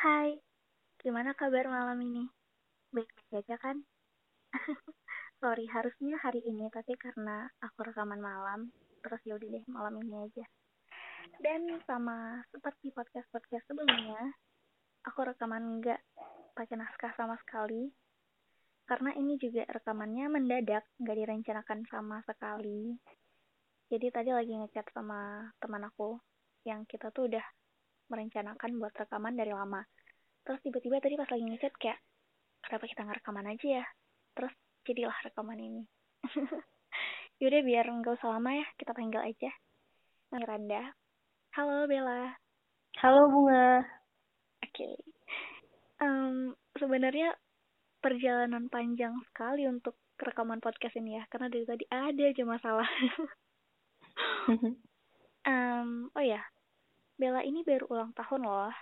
[0.00, 0.32] Hai,
[0.96, 2.24] gimana kabar malam ini?
[2.88, 3.84] Baik-baik aja kan?
[5.44, 8.72] Sorry, harusnya hari ini, tapi karena aku rekaman malam,
[9.04, 10.48] terus yaudah deh malam ini aja.
[11.44, 14.40] Dan sama seperti podcast-podcast sebelumnya,
[15.04, 16.00] aku rekaman nggak
[16.56, 17.92] pakai naskah sama sekali,
[18.88, 22.96] karena ini juga rekamannya mendadak, nggak direncanakan sama sekali.
[23.92, 26.16] Jadi tadi lagi ngechat sama teman aku,
[26.64, 27.44] yang kita tuh udah
[28.10, 29.86] merencanakan buat rekaman dari lama.
[30.44, 31.98] Terus tiba-tiba tadi pas lagi ngechat kayak,
[32.64, 33.84] kenapa kita nggak rekaman aja ya?
[34.36, 34.54] Terus
[34.88, 35.82] jadilah rekaman ini.
[37.40, 39.50] Yaudah biar nggak usah lama ya, kita panggil aja.
[40.30, 40.94] Miranda.
[41.56, 42.38] Halo Bella.
[43.02, 43.82] Halo Bunga.
[44.62, 44.70] Oke.
[44.70, 44.94] Okay.
[45.98, 47.34] Um, Sebenarnya
[48.00, 52.88] perjalanan panjang sekali untuk rekaman podcast ini ya, karena dari tadi ada aja masalah.
[55.50, 56.40] um, oh ya,
[57.18, 58.72] Bella ini baru ulang tahun loh,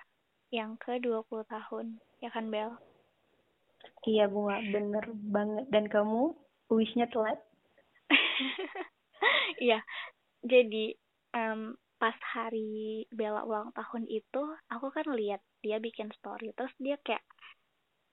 [0.48, 2.72] yang ke 20 tahun, ya kan Bel?
[4.08, 5.64] Iya Bunga, bener banget.
[5.68, 6.32] Dan kamu,
[6.72, 7.38] wishnya telat?
[9.58, 9.82] Iya,
[10.46, 10.94] jadi
[11.34, 16.94] um, pas hari Bella ulang tahun itu, aku kan lihat dia bikin story, terus dia
[17.02, 17.26] kayak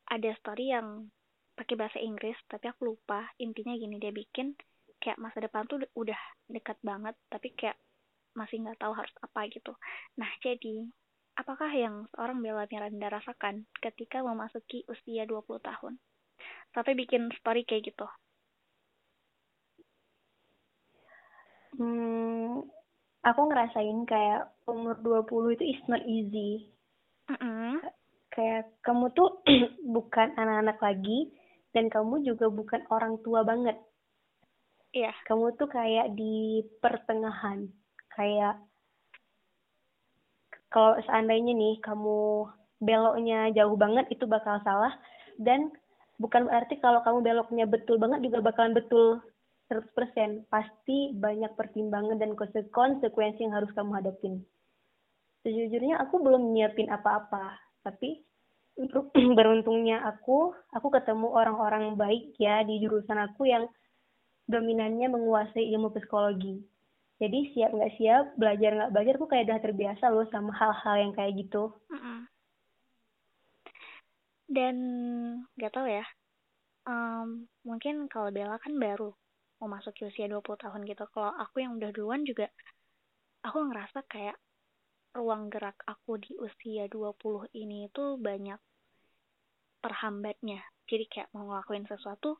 [0.09, 1.13] ada story yang
[1.53, 3.29] pakai bahasa Inggris, tapi aku lupa.
[3.37, 4.57] Intinya gini, dia bikin
[4.97, 6.17] kayak masa depan tuh udah
[6.49, 7.77] dekat banget, tapi kayak
[8.33, 9.77] masih nggak tahu harus apa gitu.
[10.17, 10.89] Nah, jadi
[11.35, 15.99] apakah yang seorang Bella Miranda rasakan ketika memasuki usia 20 tahun?
[16.71, 18.07] Sampai bikin story kayak gitu.
[21.75, 22.63] Hmm,
[23.23, 26.71] aku ngerasain kayak umur 20 itu is not easy.
[27.27, 27.73] Mm -hmm.
[28.31, 29.43] Kayak kamu tuh
[29.95, 31.35] bukan anak-anak lagi
[31.75, 33.75] dan kamu juga bukan orang tua banget.
[34.95, 35.11] Iya.
[35.11, 35.15] Yeah.
[35.27, 37.67] Kamu tuh kayak di pertengahan
[38.15, 38.55] kayak
[40.75, 42.51] kalau seandainya nih kamu
[42.83, 44.91] beloknya jauh banget itu bakal salah
[45.39, 45.71] dan
[46.19, 49.23] bukan berarti kalau kamu beloknya betul banget juga bakalan betul
[49.71, 50.45] 100%.
[50.51, 52.37] Pasti banyak pertimbangan dan
[52.69, 54.43] konsekuensi yang harus kamu hadapin.
[55.41, 58.25] Sejujurnya aku belum nyiapin apa-apa, tapi
[59.37, 63.65] beruntungnya aku, aku ketemu orang-orang baik ya di jurusan aku yang
[64.45, 66.61] dominannya menguasai ilmu psikologi
[67.15, 71.13] jadi siap nggak siap belajar nggak belajar aku kayak udah terbiasa loh sama hal-hal yang
[71.15, 71.71] kayak gitu.
[74.45, 74.75] Dan
[75.55, 76.05] nggak tahu ya
[76.89, 79.11] um, mungkin kalau Bella kan baru
[79.61, 81.03] mau masuk usia 20 tahun gitu.
[81.11, 82.47] Kalau aku yang udah duluan juga
[83.45, 84.37] aku ngerasa kayak
[85.15, 88.59] ruang gerak aku di usia 20 ini itu banyak
[89.81, 90.61] terhambatnya.
[90.85, 92.37] Jadi kayak mau ngelakuin sesuatu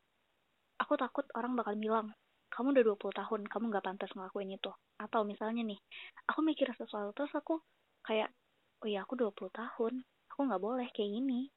[0.76, 2.08] aku takut orang bakal bilang
[2.56, 4.72] kamu udah 20 tahun, kamu nggak pantas ngelakuin itu.
[4.96, 5.76] Atau misalnya nih,
[6.24, 7.60] aku mikir sesuatu terus aku
[8.08, 8.32] kayak,
[8.80, 11.52] oh ya aku 20 tahun, aku nggak boleh kayak gini.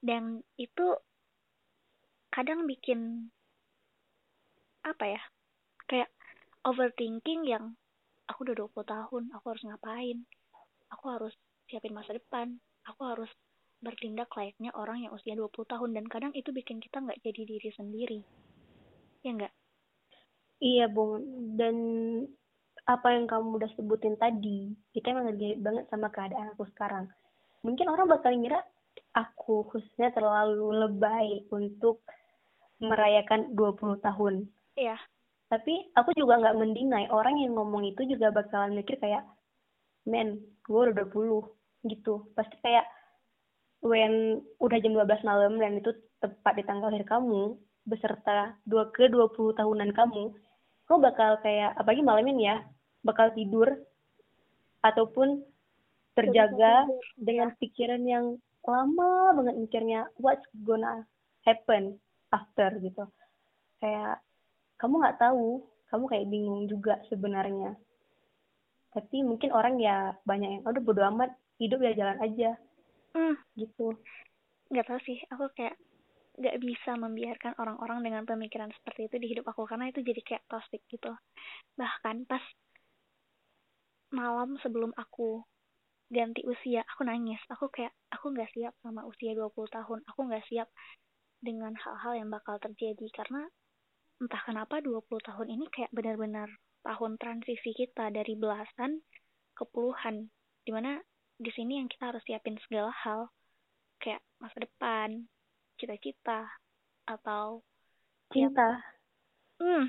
[0.00, 0.96] Dan itu
[2.32, 3.28] kadang bikin
[4.88, 5.22] apa ya,
[5.84, 6.08] kayak
[6.64, 7.76] overthinking yang
[8.24, 10.18] aku udah 20 tahun, aku harus ngapain,
[10.88, 11.36] aku harus
[11.68, 12.56] siapin masa depan,
[12.88, 13.28] aku harus
[13.84, 17.70] bertindak layaknya orang yang usia 20 tahun dan kadang itu bikin kita nggak jadi diri
[17.76, 18.20] sendiri.
[19.20, 19.59] Ya nggak?
[20.60, 21.24] Iya, Bung.
[21.56, 21.76] Dan
[22.84, 27.08] apa yang kamu udah sebutin tadi, kita emang ngerjain banget sama keadaan aku sekarang.
[27.64, 28.60] Mungkin orang bakal ngira
[29.16, 32.04] aku khususnya terlalu lebay untuk
[32.80, 34.34] merayakan 20 tahun.
[34.76, 34.96] Iya.
[35.50, 39.26] Tapi aku juga nggak mendinai orang yang ngomong itu juga bakalan mikir kayak,
[40.06, 41.42] men, gue udah 20
[41.88, 42.28] gitu.
[42.36, 42.86] Pasti kayak,
[43.80, 45.90] when udah jam 12 malam dan itu
[46.20, 47.56] tepat di tanggal lahir kamu,
[47.88, 50.36] beserta dua ke 20 tahunan kamu,
[50.90, 52.66] lo bakal kayak apalagi malam ini ya
[53.06, 53.78] bakal tidur
[54.82, 55.38] ataupun
[56.18, 56.84] terjaga
[57.14, 58.36] dengan pikiran yang
[58.66, 61.06] lama banget mikirnya what's gonna
[61.46, 61.96] happen
[62.34, 63.06] after gitu.
[63.78, 64.18] Kayak
[64.82, 67.78] kamu nggak tahu kamu kayak bingung juga sebenarnya.
[68.90, 71.30] Tapi mungkin orang ya banyak yang udah bodo amat
[71.62, 72.58] hidup ya jalan aja.
[73.10, 73.34] Hmm.
[73.58, 73.94] gitu.
[74.70, 75.74] Nggak tahu sih aku kayak
[76.40, 80.44] gak bisa membiarkan orang-orang dengan pemikiran seperti itu di hidup aku karena itu jadi kayak
[80.48, 81.12] toxic gitu.
[81.76, 82.40] Bahkan pas
[84.10, 85.44] malam sebelum aku
[86.10, 87.38] ganti usia aku nangis.
[87.52, 90.00] Aku kayak aku nggak siap sama usia 20 tahun.
[90.10, 90.68] Aku nggak siap
[91.38, 93.06] dengan hal-hal yang bakal terjadi.
[93.14, 93.46] Karena
[94.18, 96.50] entah kenapa 20 tahun ini kayak benar-benar
[96.82, 99.04] tahun transisi kita dari belasan
[99.54, 100.32] ke puluhan.
[100.66, 100.98] Di mana
[101.40, 103.30] di sini yang kita harus siapin segala hal
[104.00, 105.28] kayak masa depan
[105.80, 106.44] cita-cita
[107.08, 107.64] atau
[108.28, 108.84] cinta.
[109.56, 109.88] Hmm,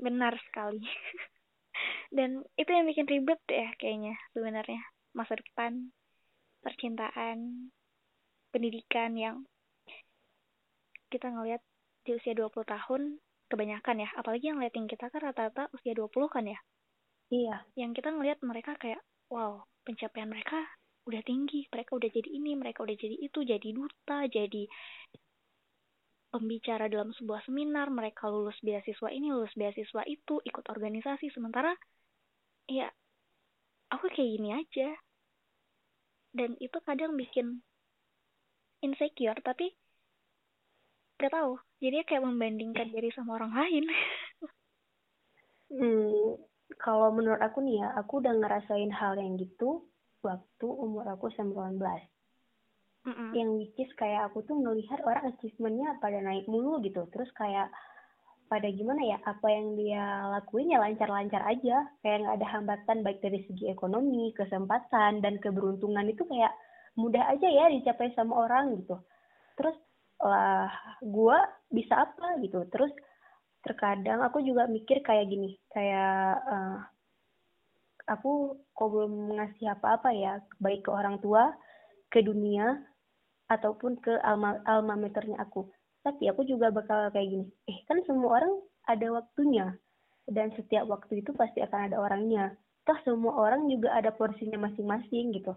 [0.00, 0.80] benar sekali.
[2.16, 4.80] Dan itu yang bikin ribet ya kayaknya sebenarnya
[5.12, 5.92] masa depan.
[6.60, 7.72] percintaan,
[8.52, 9.48] pendidikan yang
[11.08, 11.64] kita ngelihat
[12.04, 13.16] di usia 20 tahun
[13.48, 16.60] kebanyakan ya, apalagi yang liatin kita kan rata-rata usia 20 kan ya.
[17.32, 17.64] Iya.
[17.80, 19.00] Yang kita ngelihat mereka kayak
[19.32, 20.60] wow, pencapaian mereka
[21.10, 24.62] udah tinggi, mereka udah jadi ini, mereka udah jadi itu, jadi duta, jadi
[26.30, 31.74] pembicara dalam sebuah seminar, mereka lulus beasiswa ini, lulus beasiswa itu, ikut organisasi, sementara
[32.70, 32.86] ya
[33.90, 34.88] aku kayak gini aja.
[36.30, 37.58] Dan itu kadang bikin
[38.86, 39.74] insecure, tapi
[41.20, 41.58] gak tahu.
[41.82, 43.84] Jadi kayak membandingkan diri sama orang lain.
[45.74, 46.38] hmm,
[46.78, 49.89] kalau menurut aku nih ya, aku udah ngerasain hal yang gitu
[50.20, 51.52] waktu umur aku 19
[53.00, 53.30] mm -mm.
[53.32, 57.08] yang which is kayak aku tuh ngelihat orang achievementnya pada naik mulu gitu.
[57.12, 57.72] Terus kayak
[58.50, 60.04] pada gimana ya apa yang dia
[60.36, 61.76] lakuin ya lancar-lancar aja.
[62.04, 66.52] Kayak nggak ada hambatan baik dari segi ekonomi kesempatan dan keberuntungan itu kayak
[66.98, 69.00] mudah aja ya dicapai sama orang gitu.
[69.56, 69.76] Terus
[70.20, 70.68] lah
[71.00, 71.38] gue
[71.72, 72.68] bisa apa gitu.
[72.68, 72.92] Terus
[73.64, 76.80] terkadang aku juga mikir kayak gini kayak uh,
[78.06, 81.52] aku kok belum ngasih apa-apa ya baik ke orang tua
[82.08, 82.80] ke dunia
[83.50, 85.68] ataupun ke alma alma maternya aku.
[86.00, 88.52] Tapi aku juga bakal kayak gini eh kan semua orang
[88.88, 89.76] ada waktunya
[90.30, 92.56] dan setiap waktu itu pasti akan ada orangnya.
[92.88, 95.52] Toh semua orang juga ada porsinya masing-masing gitu.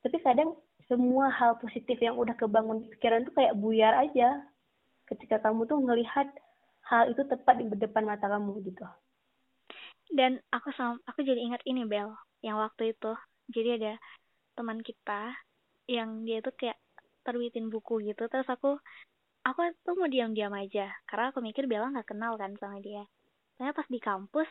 [0.00, 0.56] Tapi kadang
[0.88, 4.40] semua hal positif yang udah kebangun pikiran tuh kayak buyar aja.
[5.04, 6.30] Ketika kamu tuh ngelihat
[6.88, 8.82] hal itu tepat di depan mata kamu gitu
[10.10, 12.10] dan aku sama aku jadi ingat ini Bel
[12.42, 13.12] yang waktu itu.
[13.50, 13.92] Jadi ada
[14.58, 15.34] teman kita
[15.86, 16.78] yang dia tuh kayak
[17.22, 18.26] terbitin buku gitu.
[18.26, 18.78] Terus aku
[19.46, 20.90] aku tuh mau diam-diam aja.
[21.06, 23.06] Karena aku mikir Bella nggak kenal kan sama dia.
[23.56, 24.48] Ternyata pas di kampus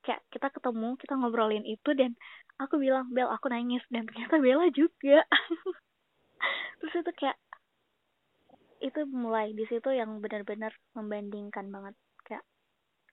[0.00, 2.16] kayak kita ketemu kita ngobrolin itu dan
[2.62, 3.82] aku bilang Bel aku nangis.
[3.90, 5.26] Dan ternyata Bella juga.
[6.78, 7.38] Terus itu kayak
[8.80, 11.94] itu mulai di situ yang benar-benar membandingkan banget.
[12.22, 12.46] Kayak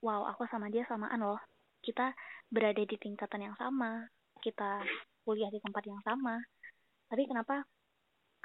[0.06, 1.42] wow aku sama dia samaan loh
[1.84, 2.14] kita
[2.48, 4.08] berada di tingkatan yang sama
[4.40, 4.86] kita
[5.26, 6.40] kuliah di tempat yang sama.
[7.12, 7.66] Tapi kenapa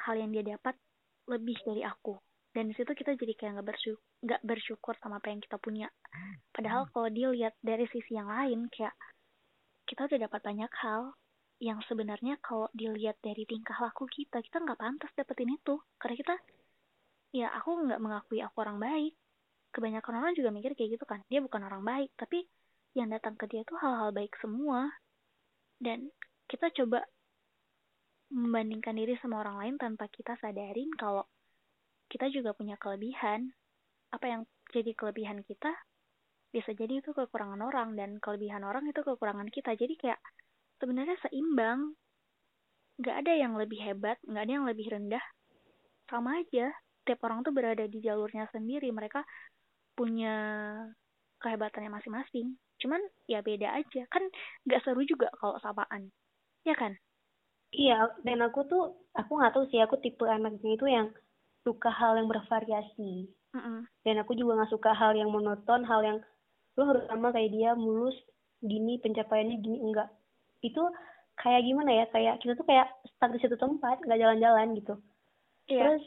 [0.02, 0.74] hal yang dia dapat
[1.30, 2.18] lebih dari aku?
[2.52, 5.88] Dan di situ kita jadi kayak nggak bersyukur nggak bersyukur sama apa yang kita punya.
[6.52, 8.92] Padahal kalau dia lihat dari sisi yang lain kayak
[9.88, 11.16] kita udah dapat banyak hal
[11.62, 15.80] yang sebenarnya kalau dilihat dari tingkah laku kita kita nggak pantas dapetin itu.
[15.96, 16.34] Karena kita
[17.32, 19.14] ya aku nggak mengakui aku orang baik.
[19.72, 22.12] Kebanyakan orang juga mikir kayak gitu kan dia bukan orang baik.
[22.20, 22.44] Tapi
[22.92, 24.92] yang datang ke dia tuh hal-hal baik semua
[25.80, 26.12] dan
[26.46, 27.02] kita coba
[28.32, 31.24] membandingkan diri sama orang lain tanpa kita sadarin kalau
[32.08, 33.52] kita juga punya kelebihan.
[34.12, 34.42] Apa yang
[34.72, 35.72] jadi kelebihan kita
[36.52, 39.72] bisa jadi itu kekurangan orang dan kelebihan orang itu kekurangan kita.
[39.72, 40.20] Jadi kayak
[40.80, 41.96] sebenarnya seimbang.
[43.00, 45.24] Gak ada yang lebih hebat, gak ada yang lebih rendah.
[46.08, 46.68] Sama aja.
[47.08, 48.92] Tiap orang tuh berada di jalurnya sendiri.
[48.92, 49.24] Mereka
[49.96, 50.36] punya
[51.42, 52.56] kehebatannya masing-masing.
[52.78, 54.06] Cuman ya beda aja.
[54.08, 54.22] Kan
[54.70, 56.14] gak seru juga kalau samaan.
[56.62, 56.94] Ya kan?
[57.72, 61.08] Iya, dan aku tuh, aku nggak tahu sih, aku tipe anaknya itu yang
[61.64, 63.32] suka hal yang bervariasi.
[63.56, 63.78] Mm -mm.
[64.04, 66.18] Dan aku juga nggak suka hal yang monoton, hal yang
[66.76, 68.16] lu harus sama kayak dia, mulus,
[68.60, 70.12] gini, pencapaiannya gini, enggak.
[70.60, 70.84] Itu
[71.40, 74.94] kayak gimana ya, kayak kita tuh kayak stuck di satu tempat, nggak jalan-jalan gitu.
[75.72, 75.96] Yeah.
[75.96, 76.04] Terus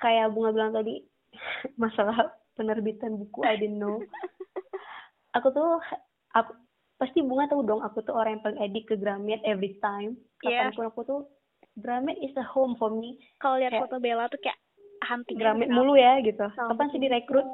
[0.00, 1.04] kayak Bunga bilang tadi,
[1.82, 4.00] masalah penerbitan buku, I didn't know.
[5.32, 5.80] aku tuh,
[6.36, 6.52] aku,
[7.02, 10.14] pasti bunga tahu dong aku tuh orang yang paling edik ke Gramet every time
[10.46, 10.70] iya.
[10.70, 10.90] kapan pun yeah.
[10.94, 11.20] aku tuh
[11.74, 14.54] Gramet is a home for me kalau lihat foto Bella tuh kayak
[15.02, 17.42] hunting Gramet mulu ya gitu kapan sih direkrut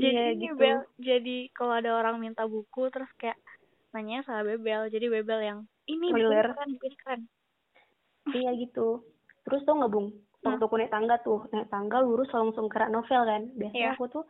[0.00, 0.56] jadi yeah, gitu.
[0.56, 3.36] Bel jadi kalau ada orang minta buku terus kayak
[3.92, 5.58] nanya sama Bebel jadi Bebel yang
[5.92, 7.20] ini keren ini keren
[8.40, 9.04] iya gitu
[9.44, 10.08] terus tuh nggak bung
[10.40, 10.68] waktu hmm.
[10.72, 13.92] aku naik tangga tuh naik tangga lurus langsung kerak novel kan biasanya yeah.
[13.92, 14.24] aku tuh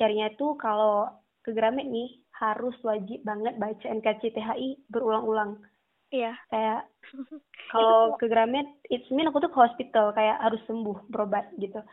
[0.00, 1.12] carinya tuh kalau
[1.44, 5.60] ke Gramet nih harus wajib banget baca NKCTHI berulang-ulang.
[6.08, 6.32] Iya.
[6.48, 6.88] Kayak
[7.72, 11.84] kalau ke Gramet, it's mean aku tuh ke hospital kayak harus sembuh berobat gitu.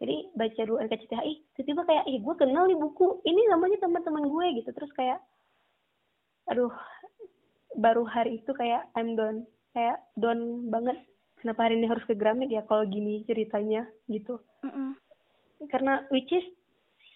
[0.00, 4.46] Jadi baca dulu NKCTHI, tiba-tiba kayak, ih gue kenal nih buku, ini namanya teman-teman gue
[4.64, 4.72] gitu.
[4.72, 5.20] Terus kayak,
[6.48, 6.72] aduh,
[7.76, 9.44] baru hari itu kayak I'm done,
[9.76, 10.96] kayak down banget.
[11.44, 14.40] Kenapa hari ini harus ke Gramet ya kalau gini ceritanya gitu.
[14.64, 14.88] Mm -mm.
[15.68, 16.44] Karena which is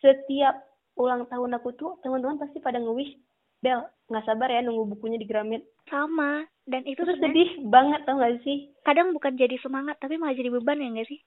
[0.04, 0.60] setiap
[1.00, 3.16] ulang tahun aku tuh teman-teman pasti pada nge-wish
[3.64, 3.80] Bel
[4.12, 6.44] nggak sabar ya nunggu bukunya di Gramet sama.
[6.68, 8.72] Dan itu tuh sedih banget tau gak sih?
[8.84, 11.20] Kadang bukan jadi semangat tapi malah jadi beban ya gak sih?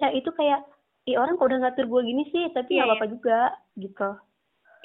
[0.00, 0.64] Ya itu kayak
[1.02, 3.12] Ih orang kok udah ngatur gue gini sih tapi nggak yeah, apa-apa yeah.
[3.12, 3.38] juga
[3.74, 4.10] gitu.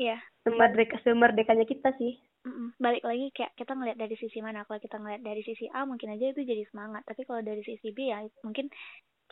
[0.02, 0.18] Iya.
[0.18, 0.20] Yeah.
[0.48, 2.16] semerdeka semerdekanya kita sih.
[2.48, 2.80] Mm-mm.
[2.80, 4.64] balik lagi kayak kita ngeliat dari sisi mana.
[4.64, 7.04] Kalau kita ngeliat dari sisi A mungkin aja itu jadi semangat.
[7.04, 8.72] Tapi kalau dari sisi B ya mungkin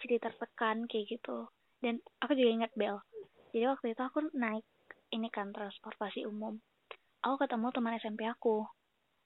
[0.04, 1.48] jadi tertekan kayak gitu.
[1.80, 3.00] Dan aku juga ingat Bel
[3.56, 4.68] jadi waktu itu aku naik
[5.16, 6.60] ini kan transportasi umum.
[7.24, 8.68] Aku ketemu teman SMP aku.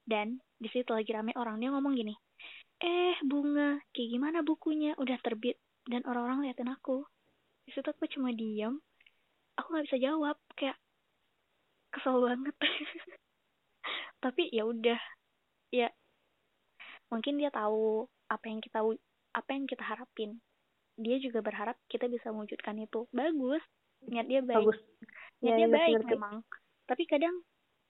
[0.05, 1.57] Dan di situ lagi rame orang.
[1.57, 2.13] Dia ngomong gini
[2.79, 4.93] eh bunga kayak gimana bukunya?
[5.01, 5.57] Udah terbit.
[5.89, 7.01] Dan orang-orang liatin aku.
[7.65, 8.77] Di situ aku cuma diam
[9.57, 10.37] aku nggak bisa jawab.
[10.53, 10.77] Kayak
[11.89, 12.55] kesel banget.
[14.23, 15.01] Tapi ya udah.
[15.73, 15.89] Ya
[17.09, 18.85] mungkin dia tahu apa yang kita
[19.33, 20.37] apa yang kita harapin.
[21.01, 23.09] Dia juga berharap kita bisa mewujudkan itu.
[23.09, 23.65] Bagus
[24.07, 24.79] niat dia baik bagus
[25.43, 26.35] niat ya, dia ya, baik memang
[26.87, 27.35] tapi kadang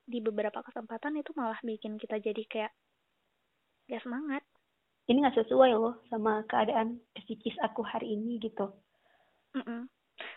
[0.10, 2.72] di beberapa kesempatan itu malah bikin kita jadi kayak
[3.90, 4.42] gak semangat
[5.10, 8.74] ini nggak sesuai loh sama keadaan psikis aku hari ini gitu
[9.54, 9.90] Mm-mm.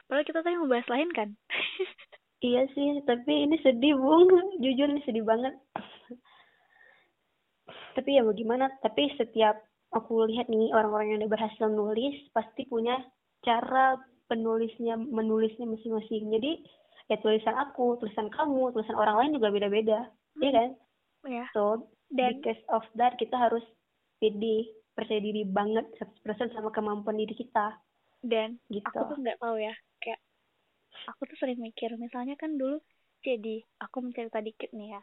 [0.08, 1.28] padahal kita tadi mau bahas lain kan
[2.42, 4.26] Iya sih, tapi ini sedih, Bung.
[4.58, 5.54] Jujur ini sedih banget.
[7.94, 8.66] tapi ya bagaimana?
[8.82, 9.62] Tapi setiap
[9.94, 12.98] aku lihat nih orang-orang yang udah berhasil nulis pasti punya
[13.46, 13.94] cara
[14.32, 16.32] penulisnya menulisnya masing-masing.
[16.32, 16.64] Jadi
[17.12, 20.00] ya tulisan aku, tulisan kamu, tulisan orang lain juga beda-beda.
[20.40, 20.70] Iya kan?
[21.28, 23.62] ya So, dan because of that kita harus
[24.18, 25.86] pede, percaya diri banget
[26.24, 27.76] 100% sama kemampuan diri kita
[28.22, 28.86] dan gitu.
[28.86, 30.20] aku tuh nggak tahu ya kayak
[31.10, 32.78] aku tuh sering mikir misalnya kan dulu
[33.26, 35.02] jadi aku mencerita dikit nih ya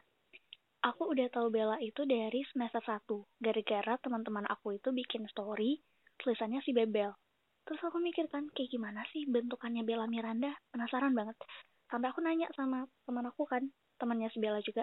[0.80, 3.04] aku udah tahu Bella itu dari semester 1
[3.44, 5.76] gara-gara teman-teman aku itu bikin story
[6.16, 7.12] tulisannya si Bebel
[7.70, 10.50] terus aku mikir kan kayak gimana sih bentukannya Bella Miranda?
[10.74, 11.38] Penasaran banget.
[11.86, 13.62] Sampai aku nanya sama teman aku kan
[13.94, 14.82] temannya si Bella juga.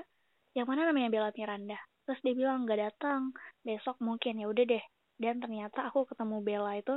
[0.56, 1.75] Yang mana namanya Bella Miranda?
[2.08, 3.36] Terus dia bilang nggak datang.
[3.67, 4.39] Besok mungkin.
[4.39, 4.79] Ya udah deh.
[5.20, 6.96] Dan ternyata aku ketemu Bella itu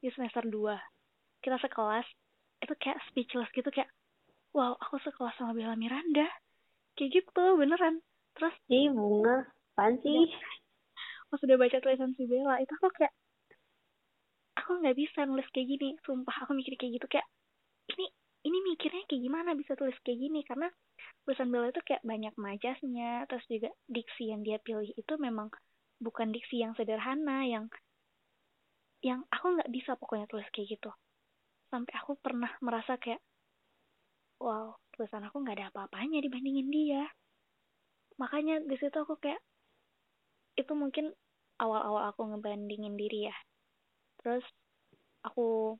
[0.00, 0.80] di semester 2
[1.44, 2.08] kita sekelas
[2.64, 3.92] itu kayak speechless gitu kayak
[4.56, 6.24] wow aku sekelas sama Bella Miranda.
[6.96, 8.00] Kayak gitu beneran.
[8.32, 9.44] Terus Ih, bunga,
[9.76, 10.32] apaan sih?
[11.28, 13.12] pas udah baca tulisan si Bella itu aku kayak
[14.68, 17.24] aku nggak bisa nulis kayak gini sumpah aku mikir kayak gitu kayak
[17.88, 18.04] ini
[18.44, 20.44] ini mikirnya kayak gimana bisa tulis kayak gini?
[20.44, 20.68] Karena
[21.24, 25.48] tulisan Bella itu kayak banyak majasnya terus juga diksi yang dia pilih itu memang
[26.04, 27.64] bukan diksi yang sederhana yang
[29.00, 30.92] yang aku nggak bisa pokoknya tulis kayak gitu.
[31.72, 33.24] Sampai aku pernah merasa kayak
[34.36, 37.08] wow tulisan aku nggak ada apa-apanya dibandingin dia.
[38.20, 39.40] Makanya di situ aku kayak
[40.60, 41.14] itu mungkin
[41.56, 43.36] awal-awal aku ngebandingin diri ya
[44.20, 44.44] terus
[45.24, 45.78] aku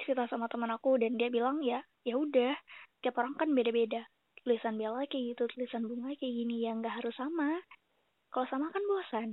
[0.00, 2.52] cerita sama teman aku dan dia bilang ya ya udah
[3.00, 4.04] tiap orang kan beda-beda.
[4.44, 7.60] Tulisan Bella kayak gitu tulisan bunga kayak gini ya nggak harus sama.
[8.28, 9.28] Kalau sama kan bosan.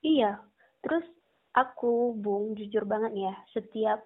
[0.00, 0.40] Iya,
[0.80, 1.04] terus
[1.52, 4.00] aku, Bung, jujur banget ya, setiap,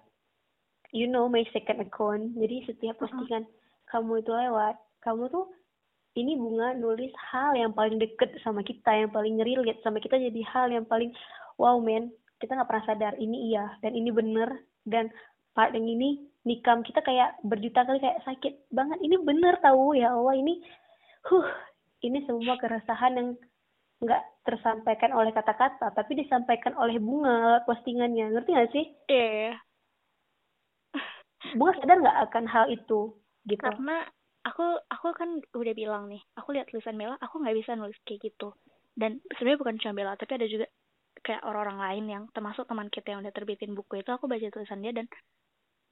[0.91, 3.47] you know my second account, jadi setiap postingan
[3.87, 4.75] kamu itu lewat,
[5.07, 5.47] kamu tuh,
[6.19, 10.41] ini bunga nulis hal yang paling deket sama kita, yang paling relate sama kita, jadi
[10.51, 11.15] hal yang paling,
[11.63, 15.11] wow men, kita nggak pernah sadar, ini iya, dan ini bener, dan
[15.55, 20.13] part yang ini, nikam kita kayak berjuta kali kayak sakit banget, ini bener tahu ya
[20.13, 20.61] Allah, ini,
[21.31, 21.49] huh,
[22.03, 23.29] ini semua keresahan yang
[24.03, 28.35] nggak tersampaikan oleh kata-kata, tapi disampaikan oleh bunga postingannya.
[28.35, 28.87] Ngerti nggak sih?
[29.09, 29.57] iya
[31.57, 33.15] Bunga sadar nggak akan hal itu?
[33.45, 33.61] Gitu.
[33.61, 34.09] karena
[34.41, 38.25] aku aku kan udah bilang nih aku lihat tulisan Bella aku nggak bisa nulis kayak
[38.25, 38.57] gitu
[38.97, 40.65] dan sebenarnya bukan cuma Bella tapi ada juga
[41.25, 44.85] kayak orang-orang lain yang termasuk teman kita yang udah terbitin buku itu aku baca tulisan
[44.85, 45.09] dia dan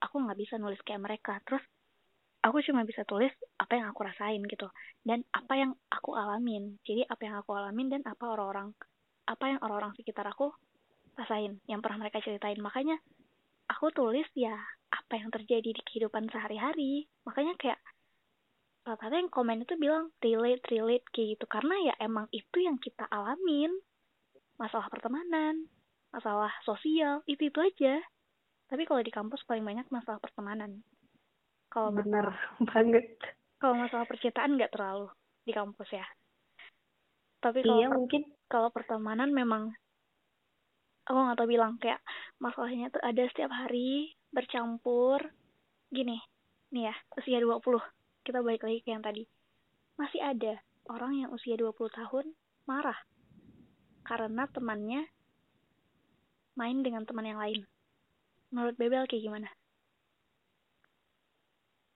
[0.05, 1.41] aku nggak bisa nulis kayak mereka.
[1.49, 1.65] Terus
[2.45, 4.69] aku cuma bisa tulis apa yang aku rasain gitu.
[5.01, 6.77] Dan apa yang aku alamin.
[6.85, 8.75] Jadi apa yang aku alamin dan apa orang-orang
[9.23, 10.51] apa yang orang-orang sekitar aku
[11.17, 12.59] rasain yang pernah mereka ceritain.
[12.59, 12.99] Makanya
[13.71, 14.59] aku tulis ya
[14.93, 17.07] apa yang terjadi di kehidupan sehari-hari.
[17.25, 17.81] Makanya kayak
[18.83, 21.47] rata-rata yang komen itu bilang relate relate kayak gitu.
[21.47, 23.71] Karena ya emang itu yang kita alamin
[24.63, 25.67] masalah pertemanan
[26.13, 27.97] masalah sosial itu itu aja.
[28.69, 30.85] Tapi kalau di kampus paling banyak masalah pertemanan.
[31.73, 32.37] Kalau masalah
[32.73, 33.17] banget.
[33.57, 35.09] kalau masalah percintaan nggak terlalu
[35.43, 36.05] di kampus ya.
[37.41, 38.23] Tapi kalau Iya mungkin.
[38.47, 39.73] kalau pertemanan memang
[41.09, 41.99] aku nggak tahu bilang kayak
[42.39, 45.33] masalahnya tuh ada setiap hari bercampur.
[45.89, 46.21] Gini
[46.73, 47.81] nih ya usia 20
[48.25, 49.25] kita balik lagi ke yang tadi.
[49.97, 50.61] Masih ada
[50.93, 52.27] orang yang usia 20 tahun
[52.69, 52.97] marah
[54.13, 55.09] karena temannya
[56.53, 57.65] main dengan teman yang lain.
[58.53, 59.49] Menurut Bebel kayak gimana?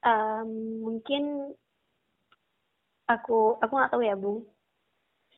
[0.00, 1.52] Em, mungkin
[3.04, 4.48] aku aku nggak tahu ya Bung.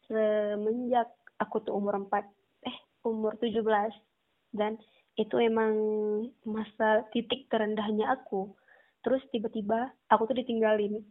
[0.06, 1.10] Semenjak
[1.42, 2.22] aku tuh umur 4
[2.70, 3.58] eh umur 17
[4.54, 4.78] dan
[5.18, 5.74] itu emang
[6.46, 8.54] masa titik terendahnya aku.
[9.02, 11.02] Terus tiba-tiba aku tuh ditinggalin.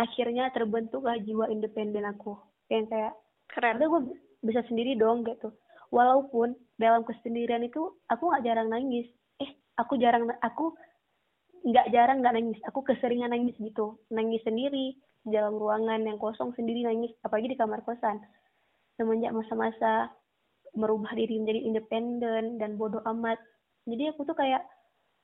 [0.00, 2.40] Akhirnya terbentuklah jiwa independen aku.
[2.72, 3.14] Yang kayak
[3.52, 3.76] keren.
[3.76, 5.54] ada gue bisa sendiri dong gitu.
[5.94, 9.08] Walaupun dalam kesendirian itu aku nggak jarang nangis.
[9.38, 10.74] Eh aku jarang aku
[11.62, 12.60] nggak jarang nggak nangis.
[12.68, 14.02] Aku keseringan nangis gitu.
[14.10, 17.14] Nangis sendiri di dalam ruangan yang kosong sendiri nangis.
[17.22, 18.18] Apalagi di kamar kosan.
[18.98, 20.12] Semenjak masa-masa
[20.76, 23.38] merubah diri menjadi independen dan bodoh amat.
[23.86, 24.64] Jadi aku tuh kayak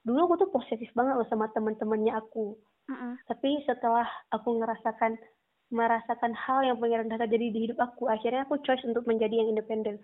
[0.04, 2.56] dulu aku tuh positif banget loh sama teman-temannya aku.
[2.88, 3.12] -mm.
[3.28, 5.20] tapi setelah aku ngerasakan
[5.68, 8.08] merasakan hal yang pengen terjadi di hidup aku.
[8.08, 10.00] Akhirnya aku choice untuk menjadi yang independen.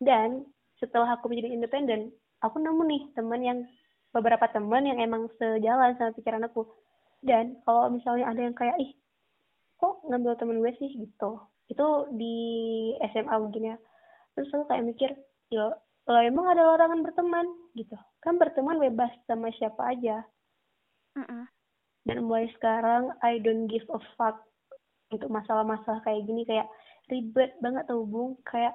[0.00, 0.44] Dan
[0.80, 3.58] setelah aku menjadi independen aku nemu nih teman yang
[4.10, 6.66] beberapa teman yang emang sejalan sama pikiran aku.
[7.20, 8.92] Dan kalau misalnya ada yang kayak ih
[9.80, 10.90] kok ngambil temen gue sih?
[10.96, 11.40] gitu.
[11.68, 12.34] Itu di
[13.12, 13.76] SMA mungkin ya.
[14.36, 15.10] Terus aku kayak mikir
[15.52, 15.76] yo
[16.08, 17.46] lo emang ada larangan berteman?
[17.76, 17.94] gitu.
[18.24, 20.24] Kan berteman bebas sama siapa aja.
[21.18, 21.42] Mm -mm.
[22.06, 24.46] dan mulai sekarang I don't give a fuck
[25.10, 26.66] untuk masalah-masalah kayak gini kayak
[27.10, 28.74] ribet banget tau bung kayak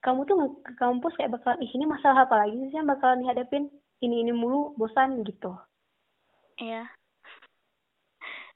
[0.00, 3.68] kamu tuh ke kampus kayak bakal ih ini masalah apa lagi sih yang bakalan dihadapin
[4.00, 5.52] ini ini mulu bosan gitu
[6.58, 6.90] Iya.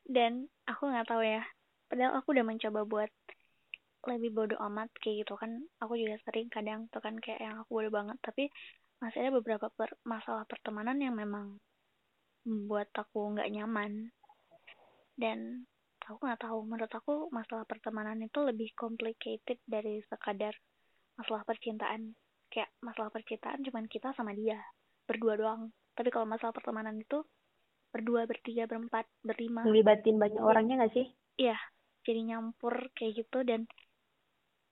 [0.02, 1.42] Dan aku nggak tahu ya.
[1.86, 3.12] Padahal aku udah mencoba buat
[4.02, 5.62] lebih bodoh amat kayak gitu kan.
[5.78, 8.18] Aku juga sering kadang tuh kan kayak yang aku bodoh banget.
[8.18, 8.50] Tapi
[8.98, 11.62] masih ada beberapa per masalah pertemanan yang memang
[12.42, 14.10] membuat aku nggak nyaman.
[15.14, 15.70] Dan
[16.08, 16.58] aku nggak tahu.
[16.66, 20.54] Menurut aku masalah pertemanan itu lebih complicated dari sekadar
[21.14, 22.14] masalah percintaan.
[22.52, 24.58] Kayak masalah percintaan cuman kita sama dia
[25.06, 25.62] berdua doang.
[25.92, 27.20] Tapi kalau masalah pertemanan itu
[27.92, 29.68] berdua, bertiga, berempat, berlima.
[29.68, 31.06] ngelibatin banyak orangnya gak sih
[31.36, 31.60] Iya,
[32.08, 33.68] jadi nyampur kayak gitu dan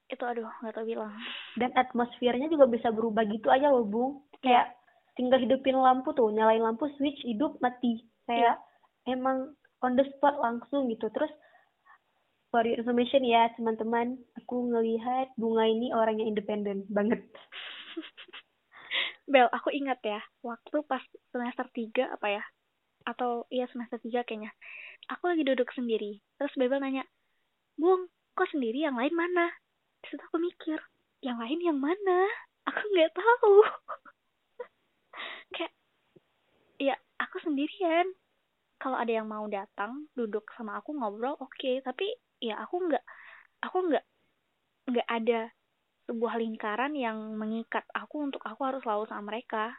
[0.09, 1.13] itu aduh nggak tau bilang.
[1.61, 4.73] dan atmosfernya juga bisa berubah gitu aja loh bung kayak
[5.15, 8.57] tinggal hidupin lampu tuh nyalain lampu switch hidup mati kayak
[9.05, 11.31] emang on the spot langsung gitu terus
[12.51, 17.23] for your information ya teman-teman aku ngelihat bunga ini orang yang independen banget
[19.31, 20.99] Bel, aku ingat ya, waktu pas
[21.31, 22.43] semester 3 apa ya?
[23.07, 24.51] Atau iya semester 3 kayaknya.
[25.07, 26.19] Aku lagi duduk sendiri.
[26.35, 27.07] Terus Bebel nanya,
[27.79, 29.55] Bung, kok sendiri yang lain mana?
[30.03, 30.83] Terus aku mikir,
[31.23, 32.27] yang lain yang mana?
[32.67, 33.55] Aku nggak tahu.
[35.55, 35.73] Kayak,
[36.83, 38.11] ya aku sendirian.
[38.81, 41.73] Kalau ada yang mau datang, duduk sama aku ngobrol, oke.
[41.85, 42.07] Tapi
[42.41, 43.05] ya aku nggak,
[43.61, 44.05] aku nggak,
[44.89, 45.41] nggak ada
[46.09, 49.77] sebuah lingkaran yang mengikat aku untuk aku harus selalu sama mereka.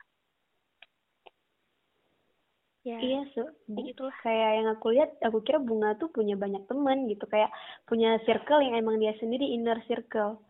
[2.82, 4.16] Ya, iya so kayak gitulah.
[4.26, 7.54] kayak yang aku lihat aku kira bunga tuh punya banyak teman gitu kayak
[7.86, 10.42] punya circle yang emang dia sendiri inner circle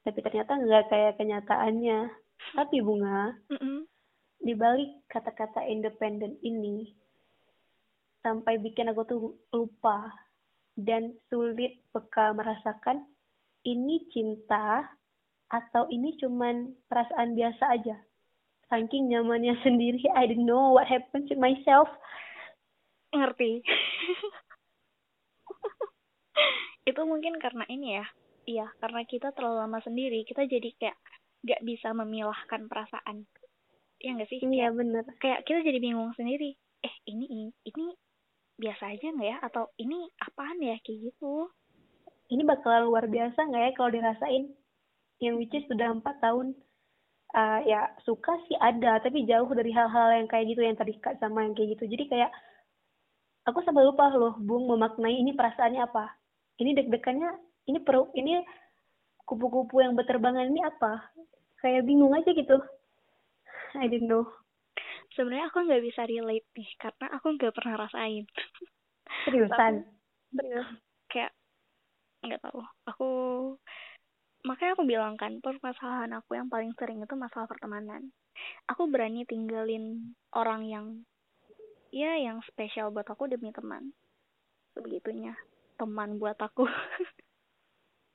[0.00, 2.08] tapi ternyata nggak kayak kenyataannya
[2.56, 3.84] tapi bunga Mm-mm.
[4.40, 6.88] di balik kata-kata independen ini
[8.22, 9.20] sampai bikin aku tuh
[9.52, 10.08] lupa
[10.78, 13.04] dan sulit peka merasakan
[13.66, 14.88] ini cinta
[15.52, 17.96] atau ini cuman perasaan biasa aja
[18.72, 21.90] saking nyamannya sendiri I don't know what happened to myself
[23.12, 23.60] Ngerti.
[26.90, 28.06] itu mungkin karena ini ya.
[28.42, 30.98] Iya, karena kita terlalu lama sendiri, kita jadi kayak
[31.46, 33.28] gak bisa memilahkan perasaan.
[34.02, 34.42] Iya gak sih?
[34.42, 36.58] iya Kayak, bener kayak kita jadi bingung sendiri.
[36.82, 37.91] Eh, ini ini, ini
[38.62, 39.38] biasa aja nggak ya?
[39.42, 41.50] Atau ini apaan ya kayak gitu?
[42.32, 44.44] ini bakalan luar biasa nggak ya kalau dirasain?
[45.20, 46.56] Yang which is sudah empat tahun.
[47.32, 51.44] Uh, ya suka sih ada tapi jauh dari hal-hal yang kayak gitu yang terikat sama
[51.44, 51.84] yang kayak gitu.
[51.88, 52.30] Jadi kayak
[53.48, 56.12] aku sampai lupa loh bung memaknai ini perasaannya apa.
[56.60, 57.30] Ini deg-degannya
[57.68, 58.40] ini perlu ini
[59.28, 61.12] kupu-kupu yang berterbangan ini apa?
[61.60, 62.58] Kayak bingung aja gitu.
[63.76, 64.41] I don't know
[65.12, 68.24] Sebenarnya aku nggak bisa relate nih, karena aku nggak pernah rasain.
[69.28, 69.84] seriusan
[70.32, 70.68] Serius.
[71.12, 71.32] Kayak
[72.24, 72.60] nggak tahu.
[72.88, 73.08] Aku
[74.42, 78.10] makanya aku bilang kan permasalahan aku yang paling sering itu masalah pertemanan.
[78.72, 80.86] Aku berani tinggalin orang yang
[81.92, 83.92] ya yang spesial buat aku demi teman.
[84.72, 85.36] Sebegitunya
[85.76, 86.64] teman buat aku.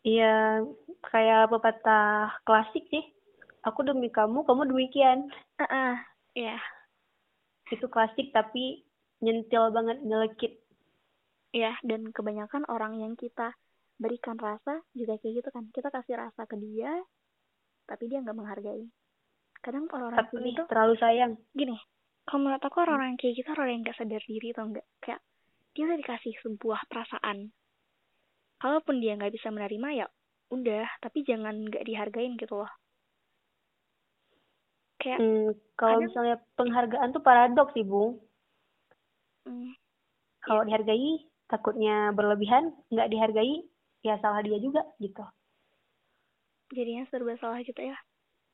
[0.07, 0.63] iya
[1.05, 3.05] kayak pepatah klasik sih
[3.61, 5.29] aku demi kamu kamu demikian
[5.61, 5.93] Heeh,
[6.37, 6.61] Iya,
[7.73, 8.85] itu klasik tapi
[9.23, 10.53] nyentil banget nyelekit.
[11.55, 13.55] Iya dan kebanyakan orang yang kita
[13.97, 15.65] berikan rasa juga kayak gitu kan.
[15.73, 16.91] Kita kasih rasa ke dia,
[17.89, 18.85] tapi dia nggak menghargai.
[19.63, 21.33] Kadang orang-orang tapi gitu terlalu sayang.
[21.55, 21.77] Gini
[22.27, 25.21] kalau menurut aku orang-orang yang kayak gitu orang yang gak sadar diri atau enggak kayak
[25.71, 27.37] dia udah dikasih sebuah perasaan.
[28.59, 30.07] Kalaupun dia nggak bisa menerima ya
[30.47, 32.71] udah tapi jangan nggak dihargain gitu loh
[34.97, 38.19] kayak hmm, kalau kadang- misalnya penghargaan tuh paradoks sih bung.
[39.47, 39.71] Mm,
[40.43, 43.63] kalau dihargai takutnya berlebihan nggak dihargai
[44.03, 45.23] ya salah dia juga gitu.
[46.75, 47.97] Jadinya serba salah gitu ya.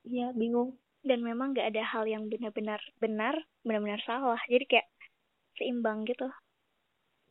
[0.05, 0.77] Iya bingung.
[1.01, 4.39] Dan memang nggak ada hal yang benar-benar benar benar-benar salah.
[4.45, 4.87] Jadi kayak
[5.57, 6.29] seimbang gitu.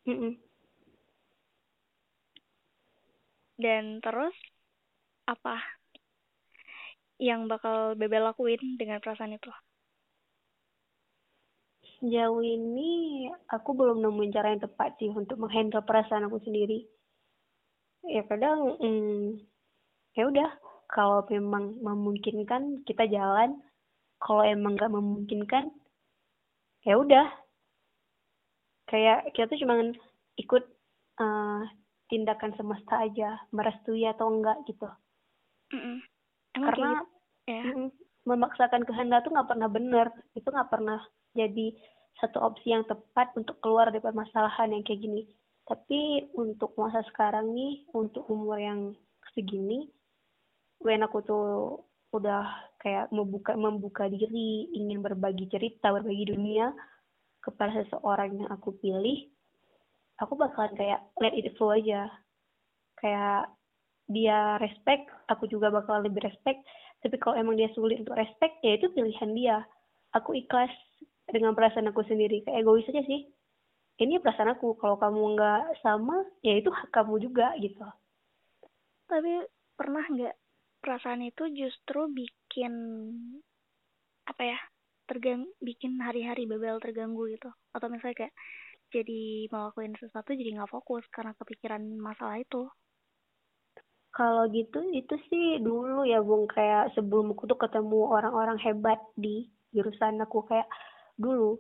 [0.03, 0.33] Mm -mm.
[3.63, 4.35] dan terus
[5.31, 5.63] apa
[7.23, 9.55] yang bakal Bebe lakuin dengan perasaan itu
[12.03, 16.83] Sejauh ini aku belum nemuin cara yang tepat sih untuk menghandle perasaan aku sendiri.
[18.03, 19.39] Ya kadang hmm,
[20.19, 20.51] ya udah
[20.91, 23.55] kalau memang memungkinkan kita jalan,
[24.19, 25.71] kalau emang gak memungkinkan
[26.83, 27.31] ya udah.
[28.91, 29.79] Kayak kita tuh cuma
[30.43, 30.65] ikut
[31.23, 31.63] uh,
[32.11, 34.91] tindakan semesta aja, merestui atau enggak gitu.
[35.71, 35.97] mm -mm.
[36.59, 37.12] Karena gitu?
[37.49, 37.63] Ya.
[38.23, 40.07] memaksakan kehendak tuh nggak pernah benar,
[40.39, 41.03] itu nggak pernah
[41.35, 41.75] jadi
[42.23, 45.23] satu opsi yang tepat untuk keluar dari permasalahan yang kayak gini.
[45.67, 48.81] Tapi untuk masa sekarang nih, untuk umur yang
[49.35, 49.91] segini,
[50.83, 51.47] when aku tuh
[52.13, 52.45] udah
[52.83, 56.71] kayak membuka membuka diri, ingin berbagi cerita, berbagi dunia
[57.43, 59.33] kepada seseorang yang aku pilih,
[60.21, 62.07] aku bakalan kayak let it flow aja.
[63.01, 63.51] Kayak
[64.07, 66.61] dia respect, aku juga bakal lebih respect.
[67.03, 69.57] Tapi kalau emang dia sulit untuk respect, ya itu pilihan dia.
[70.15, 70.71] Aku ikhlas
[71.27, 72.47] dengan perasaan aku sendiri.
[72.47, 73.27] Kayak egois aja sih.
[73.99, 74.79] Ini perasaan aku.
[74.79, 77.83] Kalau kamu nggak sama ya itu hak kamu juga gitu.
[79.11, 79.43] Tapi
[79.75, 80.35] pernah nggak
[80.79, 82.75] perasaan itu justru bikin
[84.23, 84.59] apa ya
[85.11, 87.51] tergang bikin hari-hari bebel terganggu gitu?
[87.75, 88.35] Atau misalnya kayak
[88.93, 92.69] jadi ngelakuin sesuatu jadi nggak fokus karena kepikiran masalah itu
[94.13, 96.45] kalau gitu itu sih dulu ya bung.
[96.49, 100.69] Kayak sebelum aku tuh ketemu orang-orang hebat di jurusan aku kayak
[101.17, 101.57] dulu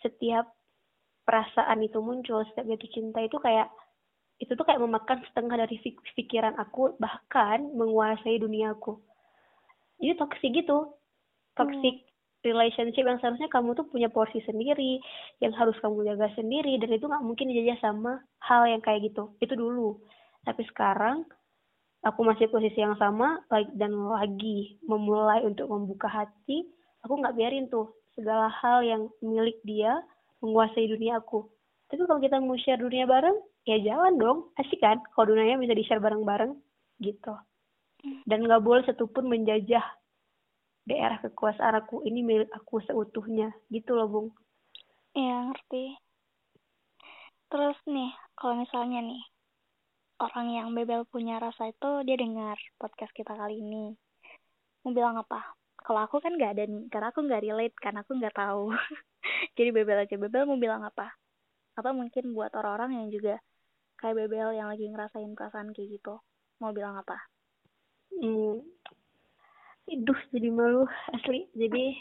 [0.00, 0.46] setiap
[1.26, 3.66] perasaan itu muncul setiap jatuh cinta itu kayak
[4.38, 5.80] itu tuh kayak memakan setengah dari
[6.14, 9.02] pikiran aku bahkan menguasai duniaku
[10.00, 10.92] jadi toxic gitu.
[11.56, 12.44] Toxic hmm.
[12.44, 15.00] relationship yang seharusnya kamu tuh punya porsi sendiri
[15.40, 19.32] yang harus kamu jaga sendiri dan itu nggak mungkin dijajah sama hal yang kayak gitu.
[19.40, 19.96] Itu dulu.
[20.44, 21.24] Tapi sekarang
[22.06, 23.42] aku masih posisi yang sama
[23.74, 26.62] dan lagi memulai untuk membuka hati
[27.06, 30.02] aku nggak biarin tuh segala hal yang milik dia
[30.42, 31.46] menguasai dunia aku.
[31.86, 34.38] Tapi kalau kita mau share dunia bareng, ya jalan dong.
[34.58, 34.98] Asik kan?
[35.14, 36.58] Kalau dunianya bisa di-share bareng-bareng,
[36.98, 37.34] gitu.
[38.26, 39.84] Dan nggak boleh satupun menjajah
[40.82, 42.02] daerah kekuasaan aku.
[42.02, 43.54] Ini milik aku seutuhnya.
[43.70, 44.28] Gitu loh, Bung.
[45.14, 45.94] Iya, ngerti.
[47.46, 49.22] Terus nih, kalau misalnya nih,
[50.22, 53.92] orang yang bebel punya rasa itu, dia dengar podcast kita kali ini.
[54.84, 55.56] Mau bilang apa?
[55.86, 58.74] kalau aku kan nggak ada nih karena aku nggak relate karena aku nggak tahu
[59.56, 61.14] jadi bebel aja bebel mau bilang apa
[61.78, 63.38] apa mungkin buat orang-orang yang juga
[64.02, 66.18] kayak bebel yang lagi ngerasain perasaan kayak gitu
[66.58, 67.22] mau bilang apa
[68.18, 68.66] hmm
[69.86, 70.82] Iduh, jadi malu
[71.14, 71.46] asli.
[71.54, 71.94] Jadi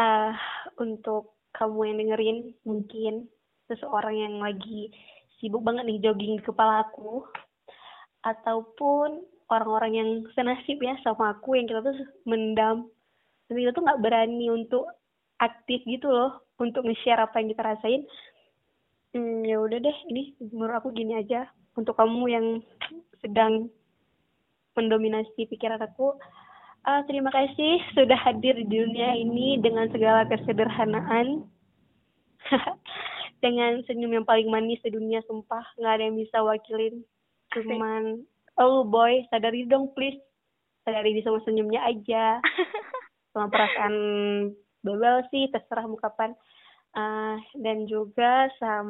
[0.00, 0.32] uh,
[0.84, 3.28] untuk kamu yang dengerin mungkin
[3.68, 4.88] seseorang yang lagi
[5.38, 7.24] sibuk banget nih jogging di kepala aku.
[8.24, 12.88] Ataupun orang-orang yang senasib ya sama aku yang kita tuh mendam.
[13.48, 14.88] Dan kita tuh nggak berani untuk
[15.38, 18.02] aktif gitu loh untuk nge-share apa yang kita rasain.
[19.14, 21.46] Hmm, ya udah deh ini menurut aku gini aja.
[21.74, 22.46] Untuk kamu yang
[23.20, 23.68] sedang
[24.74, 26.14] mendominasi pikiran aku
[26.84, 31.46] uh, terima kasih sudah hadir di dunia ini dengan segala kesederhanaan
[33.44, 35.60] dengan senyum yang paling manis di dunia sumpah.
[35.76, 37.04] Nggak ada yang bisa wakilin.
[37.52, 38.24] Cuman
[38.56, 40.16] oh boy sadari dong please.
[40.88, 42.40] Sadari di sama senyumnya aja.
[43.34, 43.94] Sama perasaan
[44.86, 46.32] bebel sih terserah mau kapan.
[46.94, 48.86] Uh, dan juga sam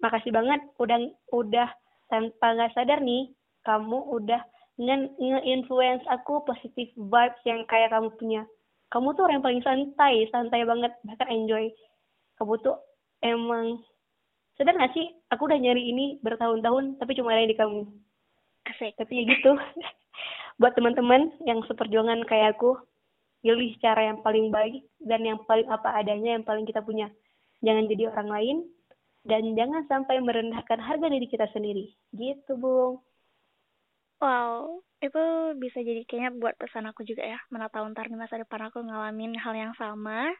[0.00, 0.96] makasih banget udah
[1.36, 1.68] udah
[2.08, 3.28] tanpa nggak sadar nih
[3.68, 4.40] kamu udah
[4.80, 8.42] nge-influence aku positif vibes yang kayak kamu punya.
[8.88, 11.68] Kamu tuh orang yang paling santai santai banget bahkan enjoy.
[12.40, 12.80] Kamu tuh
[13.24, 13.80] emang
[14.54, 17.88] sadar gak sih aku udah nyari ini bertahun-tahun tapi cuma ada di kamu
[18.64, 18.96] Asik.
[18.96, 19.52] Tapi ya gitu.
[20.60, 22.78] Buat teman-teman yang seperjuangan kayak aku,
[23.44, 27.12] pilih cara yang paling baik dan yang paling apa adanya yang paling kita punya.
[27.60, 28.56] Jangan jadi orang lain
[29.24, 31.92] dan jangan sampai merendahkan harga diri kita sendiri.
[32.16, 33.04] Gitu, Bung.
[34.22, 35.22] Wow, itu
[35.60, 37.36] bisa jadi kayaknya buat pesan aku juga ya.
[37.52, 40.32] Mana tahu ntar di masa depan aku ngalamin hal yang sama.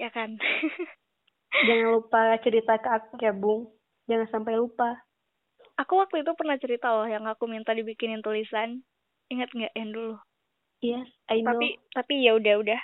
[0.00, 0.40] Ya kan?
[1.48, 3.72] Jangan lupa cerita ke aku ya, Bung.
[4.08, 4.96] Jangan sampai lupa.
[5.78, 8.82] Aku waktu itu pernah cerita loh yang aku minta dibikinin tulisan.
[9.30, 10.18] Ingat nggak yang dulu?
[10.82, 11.54] Yes I know.
[11.54, 12.80] Tapi tapi ya udah udah.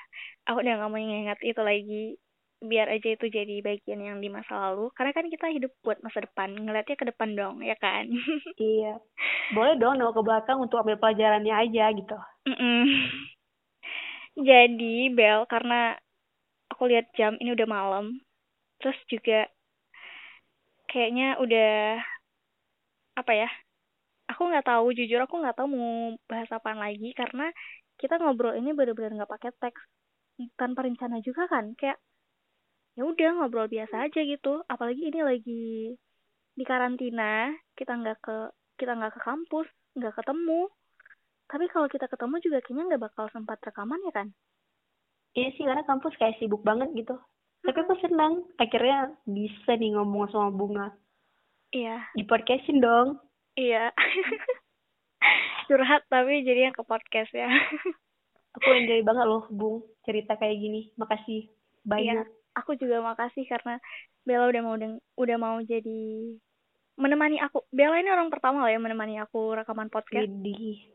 [0.46, 2.05] Aku udah nggak mau ingat itu lagi.
[2.64, 4.94] Biar aja itu jadi bagian yang di masa lalu.
[4.94, 6.55] Karena kan kita hidup buat masa depan.
[6.55, 8.07] Ngeliatnya ke depan dong ya kan?
[8.62, 9.03] Iya.
[9.53, 12.16] Boleh dong nengok ke belakang untuk ambil pelajarannya aja gitu.
[12.46, 12.85] Mm -mm.
[14.35, 15.94] jadi Bel karena
[16.70, 18.23] aku lihat jam ini udah malam
[18.80, 19.48] terus juga
[20.90, 21.98] kayaknya udah
[23.14, 23.48] apa ya
[24.30, 25.90] aku nggak tahu jujur aku nggak tahu mau
[26.30, 27.50] bahas apa lagi karena
[28.00, 29.82] kita ngobrol ini bener-bener nggak pakai teks
[30.58, 31.98] tanpa rencana juga kan kayak
[32.94, 34.62] ya udah ngobrol biasa aja gitu.
[34.70, 35.62] Apalagi ini lagi
[36.54, 38.37] di karantina kita nggak ke
[38.78, 39.66] kita nggak ke kampus
[39.98, 40.70] nggak ketemu.
[41.50, 44.28] Tapi kalau kita ketemu juga kayaknya nggak bakal sempat rekaman ya kan?
[45.34, 47.14] Iya sih karena kampus kayak sibuk banget gitu
[47.64, 48.44] tapi aku senang.
[48.61, 50.87] Akhirnya bisa nih ngomong sama bunga.
[51.72, 52.05] Iya.
[52.14, 53.18] Di podcastin dong.
[53.57, 53.90] Iya.
[55.66, 57.48] Curhat tapi jadinya ke podcast ya.
[58.61, 60.94] Aku enjoy banget loh bung cerita kayak gini.
[60.94, 61.50] Makasih
[61.83, 62.22] banyak.
[62.22, 63.83] Iya aku juga makasih karena
[64.24, 66.33] Bella udah mau deng udah mau jadi
[66.96, 67.66] menemani aku.
[67.68, 70.24] Bella ini orang pertama lah ya menemani aku rekaman podcast.
[70.24, 70.88] Jadi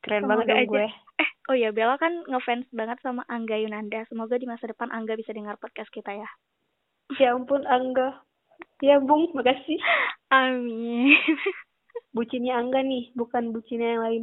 [0.00, 0.88] keren Semoga banget dong gue.
[1.46, 4.02] Oh iya Bella kan ngefans banget sama Angga Yunanda.
[4.10, 6.28] Semoga di masa depan Angga bisa dengar podcast kita ya.
[7.22, 8.22] Ya ampun Angga.
[8.82, 9.78] Ya Bung, makasih.
[10.34, 11.14] Amin.
[12.16, 14.22] bucinnya Angga nih, bukan bucinnya yang lain.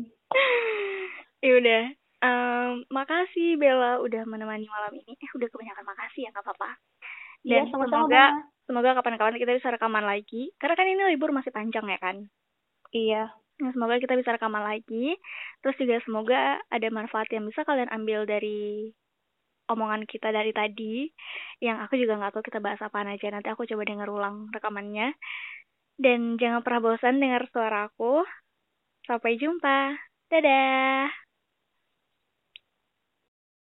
[1.39, 1.83] Ya udah,
[2.23, 5.11] Um, makasih Bella udah menemani malam ini.
[5.19, 6.71] Eh udah kebanyakan makasih ya nggak apa-apa.
[7.43, 8.23] Iya, Dan ya, sama -sama semoga
[8.63, 10.55] semoga kapan-kapan kita bisa rekaman lagi.
[10.55, 12.23] Karena kan ini libur masih panjang ya kan.
[12.95, 13.23] Iya.
[13.63, 15.15] Nah, semoga kita bisa rekaman lagi.
[15.63, 18.91] Terus juga semoga ada manfaat yang bisa kalian ambil dari
[19.71, 21.07] omongan kita dari tadi.
[21.63, 23.27] Yang aku juga nggak tahu kita bahas apa aja.
[23.31, 25.15] Nanti aku coba denger ulang rekamannya.
[25.95, 28.25] Dan jangan pernah bosan dengar suara aku.
[29.07, 29.95] Sampai jumpa.
[30.31, 31.22] Dadah.